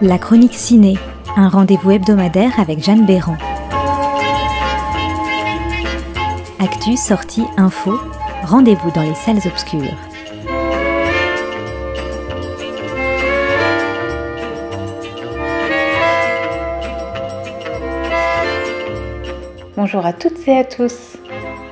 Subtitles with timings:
[0.00, 0.96] La chronique ciné,
[1.36, 3.36] un rendez-vous hebdomadaire avec Jeanne Béran.
[6.60, 7.98] Actu, sortie, info,
[8.44, 9.96] rendez-vous dans les salles obscures.
[19.76, 21.16] Bonjour à toutes et à tous.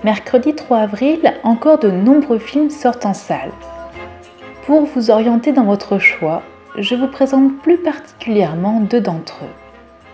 [0.02, 3.52] Mercredi 3 avril, encore de nombreux films sortent en salle.
[4.66, 6.42] Pour vous orienter dans votre choix,
[6.78, 9.54] je vous présente plus particulièrement deux d'entre eux.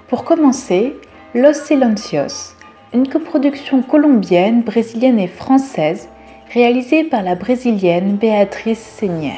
[0.08, 0.96] Pour commencer,
[1.34, 2.54] Los Silencios,
[2.92, 6.08] une coproduction colombienne, brésilienne et française
[6.52, 9.32] réalisée par la brésilienne Béatrice mija,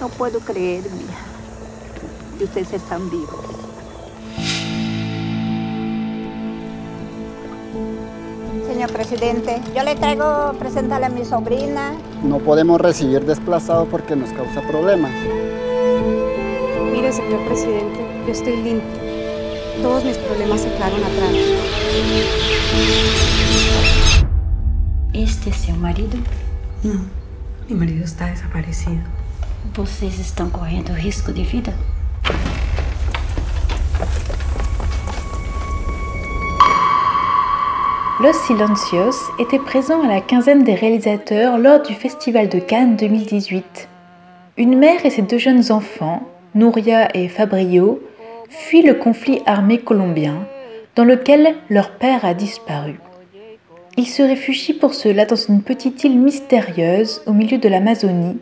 [0.00, 0.64] que.
[8.66, 11.94] Señor presidente, yo le traigo presentarle a mi sobrina.
[12.22, 15.10] No podemos recibir desplazados porque nos causa problemas.
[16.92, 19.00] Mire, señor presidente, yo estoy limpio.
[19.82, 21.34] Todos mis problemas se quedaron atrás.
[25.12, 26.16] Este é seu marido?
[26.82, 27.04] Não,
[27.68, 29.02] meu marido está desaparecido.
[29.74, 31.74] Vocês estão correndo risco de vida?
[38.24, 43.86] Los Silencios était présent à la quinzaine des réalisateurs lors du Festival de Cannes 2018.
[44.56, 46.22] Une mère et ses deux jeunes enfants,
[46.54, 48.00] Nouria et Fabrio,
[48.48, 50.46] fuient le conflit armé colombien
[50.96, 52.98] dans lequel leur père a disparu.
[53.98, 58.38] Ils se réfugient pour cela dans une petite île mystérieuse au milieu de l'Amazonie,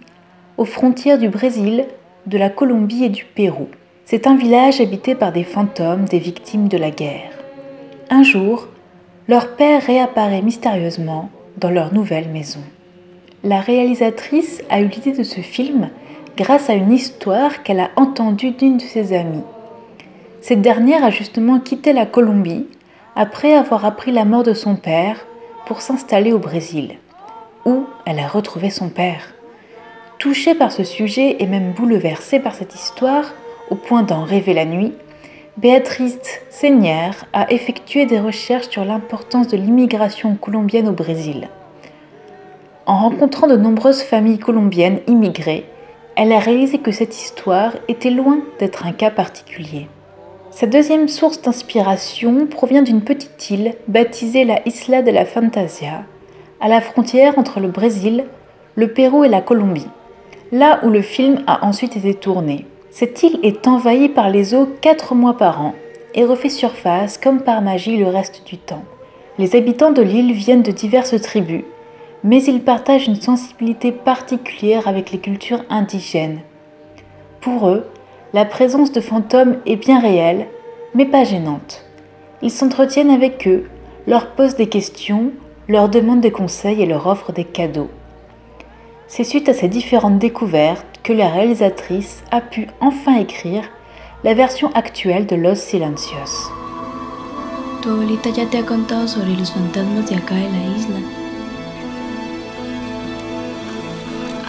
[0.59, 1.87] aux frontières du Brésil,
[2.27, 3.67] de la Colombie et du Pérou.
[4.05, 7.33] C'est un village habité par des fantômes des victimes de la guerre.
[8.11, 8.69] Un jour,
[9.29, 12.61] leur père réapparaît mystérieusement dans leur nouvelle maison.
[13.45, 15.91] La réalisatrice a eu l'idée de ce film
[16.37, 19.45] grâce à une histoire qu'elle a entendue d'une de ses amies.
[20.41, 22.67] Cette dernière a justement quitté la Colombie
[23.15, 25.25] après avoir appris la mort de son père
[25.67, 26.97] pour s'installer au Brésil,
[27.65, 29.35] où elle a retrouvé son père.
[30.19, 33.35] Touchée par ce sujet et même bouleversée par cette histoire,
[33.71, 34.93] au point d'en rêver la nuit,
[35.59, 41.51] Béatrice Seignière a effectué des recherches sur l'importance de l'immigration colombienne au Brésil.
[42.87, 45.67] En rencontrant de nombreuses familles colombiennes immigrées,
[46.17, 49.89] elle a réalisé que cette histoire était loin d'être un cas particulier.
[50.51, 56.05] Sa deuxième source d'inspiration provient d'une petite île baptisée la Isla de la Fantasia,
[56.63, 58.25] à la frontière entre le Brésil,
[58.75, 59.89] le Pérou et la Colombie,
[60.51, 62.65] là où le film a ensuite été tourné.
[62.95, 65.75] Cette île est envahie par les eaux quatre mois par an
[66.15, 68.85] et refait surface comme par magie le reste du temps.
[69.39, 71.65] Les habitants de l'île viennent de diverses tribus,
[72.23, 76.41] mais ils partagent une sensibilité particulière avec les cultures indigènes.
[77.41, 77.87] Pour eux,
[78.35, 80.47] la présence de fantômes est bien réelle,
[80.95, 81.87] mais pas gênante.
[82.43, 83.71] Ils s'entretiennent avec eux,
[84.07, 85.33] leur posent des questions,
[85.67, 87.89] leur demandent des conseils et leur offrent des cadeaux.
[89.15, 93.63] C'est suite à ces différentes découvertes que la réalisatrice a pu enfin écrire
[94.25, 96.51] la version actuelle de Los Silencios.
[97.83, 100.97] Tu abuelita ya te ha contado sobre los fantasmas de acá de la isla.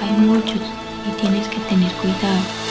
[0.01, 0.61] Hay muchos
[1.09, 2.62] y tienes que tener cuidado.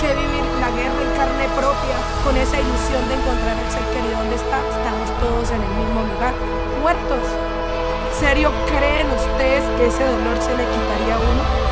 [0.00, 4.18] Que vivir la guerra en carne propia con esa ilusión de encontrar el ser querido
[4.18, 4.58] donde está.
[4.60, 6.34] Estamos todos en el mismo lugar,
[6.82, 7.24] muertos.
[7.24, 11.65] ¿En serio creen ustedes que ese dolor se le quitaría a uno?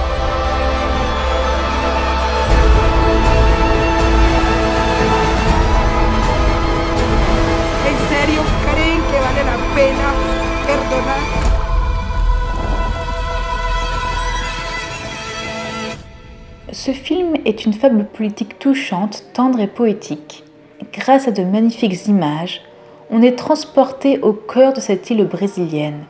[17.44, 20.44] Est une fable politique touchante, tendre et poétique.
[20.92, 22.62] Grâce à de magnifiques images,
[23.10, 26.04] on est transporté au cœur de cette île brésilienne.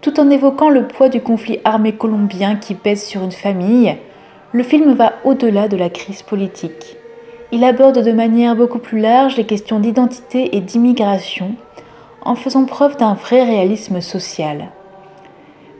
[0.00, 3.96] Tout en évoquant le poids du conflit armé colombien qui pèse sur une famille,
[4.52, 6.96] le film va au-delà de la crise politique.
[7.52, 11.54] Il aborde de manière beaucoup plus large les questions d'identité et d'immigration,
[12.24, 14.70] en faisant preuve d'un vrai réalisme social.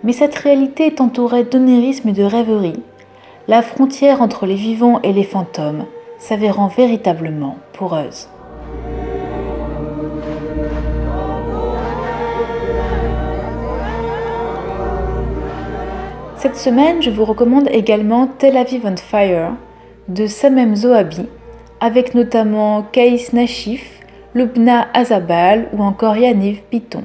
[0.05, 2.81] Mais cette réalité est entourée d'onérisme et de rêverie,
[3.49, 5.85] la frontière entre les vivants et les fantômes
[6.19, 8.29] s'avérant véritablement poreuse.
[16.37, 19.53] Cette semaine, je vous recommande également Tel Aviv on Fire
[20.09, 21.27] de Samem Zohabi,
[21.81, 24.01] avec notamment Kaïs Nashif,
[24.35, 27.05] Lubna Azabal ou encore Yaniv Piton.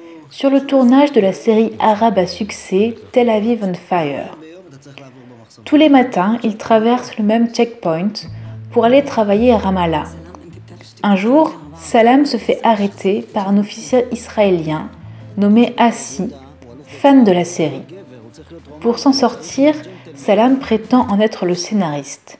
[0.31, 4.37] sur le tournage de la série arabe à succès Tel Aviv on Fire.
[5.65, 8.13] Tous les matins, il traverse le même checkpoint
[8.71, 10.05] pour aller travailler à Ramallah.
[11.03, 14.89] Un jour, Salam se fait arrêter par un officier israélien
[15.37, 16.31] nommé Assi,
[16.87, 17.83] fan de la série.
[18.79, 19.75] Pour s'en sortir,
[20.15, 22.39] Salam prétend en être le scénariste.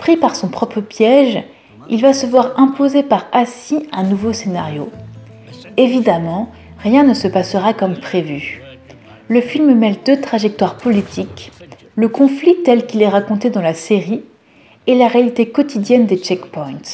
[0.00, 1.44] Pris par son propre piège,
[1.88, 4.90] il va se voir imposer par Assi un nouveau scénario.
[5.76, 6.50] Évidemment,
[6.83, 8.61] rien ne se passera comme prévu.
[9.27, 11.51] Le film mêle deux trajectoires politiques,
[11.95, 14.21] le conflit tel qu'il est raconté dans la série
[14.87, 16.91] et la réalité quotidienne des checkpoints.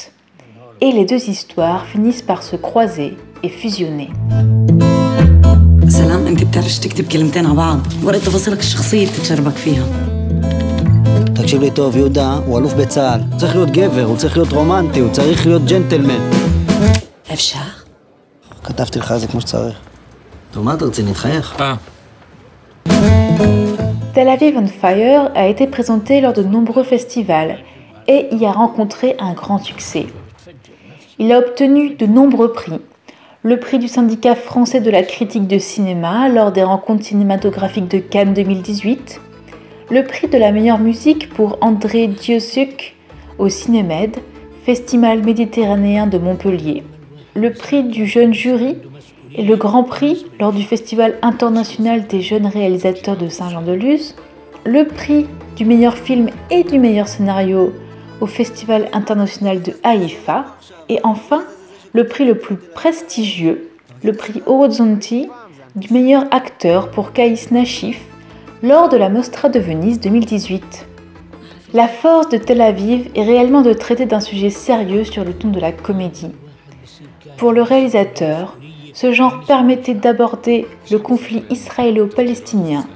[0.80, 3.12] Et les deux histoires finissent par se croiser
[3.44, 4.10] et fusionner.
[5.90, 9.86] سلام انت بتعرفش تكتب كلمتين على بعض ورقة تفاصيلك الشخصية بتتشربك فيها
[11.36, 13.20] תקשיב לי טוב, יהודה הוא אלוף בצה"ל.
[13.32, 16.20] הוא צריך להיות גבר, הוא צריך להיות רומנטי, הוא צריך להיות ג'נטלמן.
[17.34, 17.75] אפשר?
[18.66, 19.78] כתבתי לך את זה כמו שצריך.
[20.52, 21.14] טוב, מה אתה רציני?
[21.14, 21.62] תחייך.
[21.62, 21.76] אה.
[24.14, 27.54] Tel Aviv on Fire a été présenté lors de nombreux festivals
[28.10, 30.06] et y a rencontré un grand succès.
[31.18, 32.82] Il a obtenu de nombreux prix.
[33.44, 38.00] Le prix du syndicat français de la critique de cinéma lors des rencontres cinématographiques de
[38.00, 39.22] Cannes 2018,
[39.90, 42.96] le prix de la meilleure musique pour André Diosuk
[43.40, 44.18] au Cinémed,
[44.66, 46.84] Festival méditerranéen de Montpellier,
[47.37, 48.77] le prix du jeune jury
[49.35, 54.17] et le grand prix lors du Festival international des jeunes réalisateurs de Saint-Jean-de-Luz,
[54.65, 57.75] le prix du meilleur film et du meilleur scénario
[58.21, 60.47] au Festival international de Haïfa,
[60.89, 61.45] et enfin
[61.93, 63.69] le prix le plus prestigieux,
[64.03, 65.29] le prix Horizonti
[65.75, 68.01] du meilleur acteur pour Kaïs Nashif
[68.63, 70.87] lors de la Mostra de Venise 2018.
[71.75, 75.49] La force de Tel Aviv est réellement de traiter d'un sujet sérieux sur le ton
[75.49, 76.31] de la comédie.
[77.37, 78.57] Pour le réalisateur,
[78.95, 82.87] ce genre permettait d'aborder le conflit israélo-palestinien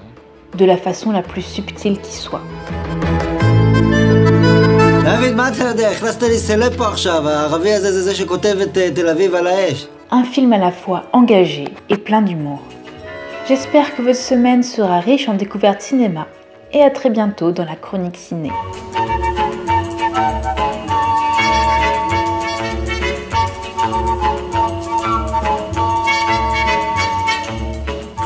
[0.57, 2.41] de la façon la plus subtile qui soit.
[10.11, 12.63] Un film à la fois engagé et plein d'humour.
[13.47, 16.27] J'espère que votre semaine sera riche en découvertes cinéma
[16.73, 18.51] et à très bientôt dans la chronique ciné.